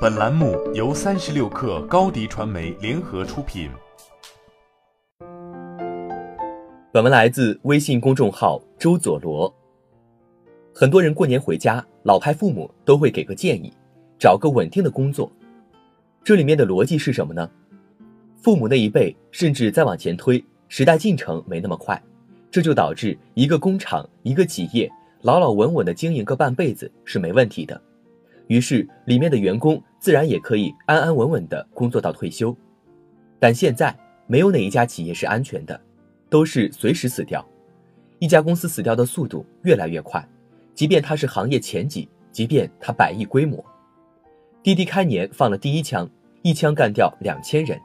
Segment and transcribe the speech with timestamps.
[0.00, 3.68] 本栏目由三十六氪高低传媒联合出品。
[6.92, 9.52] 本文来自微信公众号周佐罗。
[10.72, 13.72] 很多人过年回家，老派父母都会给个建议：
[14.20, 15.28] 找个稳定的工作。
[16.22, 17.50] 这里面的逻辑是什么呢？
[18.40, 22.00] 父母那一辈甚至再往前推，时代进程没那么快，
[22.52, 24.88] 这就导致一个工厂、一个企业
[25.22, 27.82] 老老稳稳的经营个半辈子是没问题的。
[28.46, 32.56] 于是，里面的员工自然也可以安安稳稳地工作到退休。
[33.38, 35.80] 但现在，没有哪一家企业是安全的，
[36.28, 37.44] 都是随时死掉。
[38.18, 40.26] 一家公司死掉的速度越来越快，
[40.74, 43.64] 即便它是行业前几，即便它百亿规模。
[44.62, 46.08] 滴滴开年放了第一枪，
[46.42, 47.78] 一枪干掉两千人。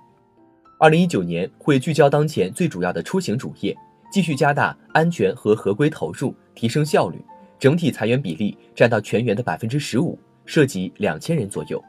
[0.79, 3.77] 二零一九年会聚焦当前最主要的出行主业，
[4.11, 7.23] 继续加大安全和合规投入，提升效率，
[7.59, 10.17] 整体裁员比例占到全员的百分之十五。
[10.45, 11.81] 涉及两千人左右。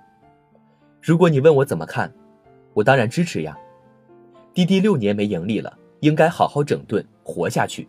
[1.06, 2.10] 如果你问我怎么看，
[2.72, 3.54] 我当然支持呀。
[4.54, 7.86] 滴滴六年没盈利了，应该好好整顿，活下去，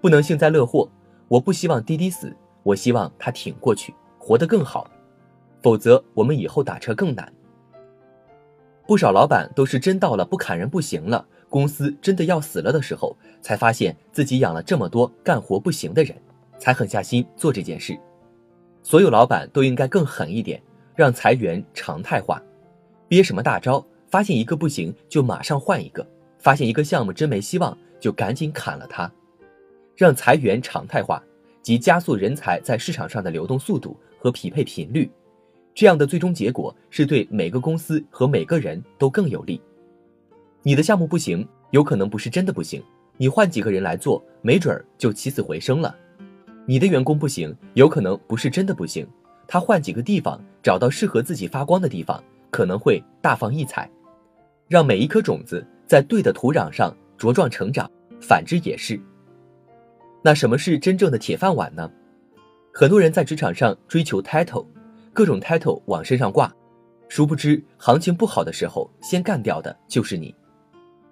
[0.00, 0.88] 不能幸灾乐祸。
[1.28, 4.90] 我不希望滴滴死，我希望它挺过去，活得更好。
[5.62, 7.30] 否则，我们以后打车更难。
[8.86, 16.16] 不少老板都是真到了不砍人不行了，公司真的要死了的时候，才发现自己养了这么多干活不行的人，
[16.58, 18.00] 才狠下心做这件事。
[18.82, 20.62] 所有老板都应该更狠一点，
[20.98, 22.42] 让裁员常态化。
[23.06, 23.86] 憋什么大招？
[24.08, 26.04] 发现一个不行就马上换一个，
[26.40, 29.08] 发现一个项目真没希望就赶紧砍了它。
[29.94, 31.22] 让裁员常态化，
[31.62, 35.08] 即加速人才在市场上的流动速度和匹配频率。
[35.72, 39.60] 这样的最终结果是对每个公司和每个人都更有利。
[40.64, 42.82] 你的项目不行，有可能不是真的不行，
[43.16, 45.94] 你换几个人来做，没准儿就起死回生了。
[46.66, 49.06] 你的员工不行，有可能不是真的不行，
[49.50, 53.90] 他换几个地方，找到适合自己发光的地方，可能会大放异彩。
[54.68, 57.90] 让每一颗种子在对的土壤上茁壮成长，
[58.20, 59.00] 反之也是。
[60.22, 61.90] 那什么是真正的铁饭碗呢？
[62.74, 64.66] 很多人在职场上追求 title，
[65.14, 66.54] 各种 title 往身上挂，
[67.08, 70.34] 殊不知行情不好的时候，先干掉的就是你。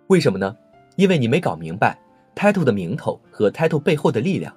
[0.08, 0.54] 为什么呢？
[0.96, 1.98] 因为你没搞明白
[2.34, 4.54] title 的名头和 title 背后的力量。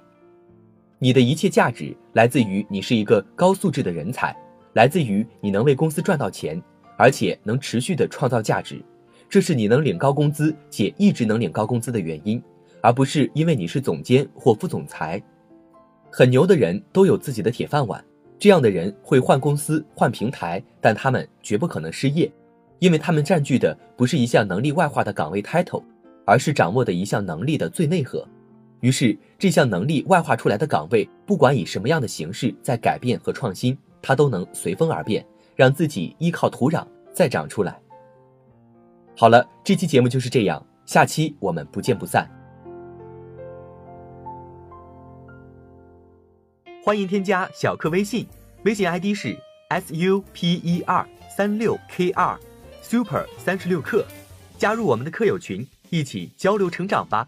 [1.02, 4.36] 你的一切价值来自于你是一个高素质的人才，
[4.74, 6.62] 来自于你能为公司赚到钱，
[6.98, 8.84] 而且能持续的创造价值，
[9.30, 12.44] 这是你能领高工资且一直能领高工资的原因，
[12.82, 15.22] 而不是因为你是总监或副总裁。
[16.12, 18.04] 很牛的人都有自己的铁饭碗，
[18.38, 22.30] 这样的人会换公司换平台，但他们绝不可能失业，
[22.80, 25.81] 因为他们占据的不是一项能力外化的岗位 title，
[26.26, 28.28] 而是掌握的一项能力的最内核。
[28.82, 35.26] 于是，这项能力外化出来的岗位，不管以什么样的形式在改变和创新，它都能随风而变，
[35.56, 37.78] 让自己依靠土壤再长出来。
[39.18, 42.26] 好了，这期节目就是这样，下期我们不见不散。
[46.82, 48.26] 欢迎添加小课微信，
[48.64, 52.40] 微信 ID 是 s u p e r 三六 k 二
[52.82, 54.06] super 三十六课，
[54.58, 57.28] 加入我们的课友群，一起交流成长吧。